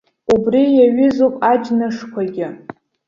[0.33, 2.47] Убри иаҩызоуп аџьнышқәагьы.